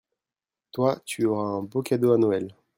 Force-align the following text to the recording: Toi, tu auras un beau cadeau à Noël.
Toi, 0.71 0.97
tu 1.05 1.27
auras 1.27 1.43
un 1.45 1.61
beau 1.61 1.83
cadeau 1.83 2.13
à 2.13 2.17
Noël. 2.17 2.55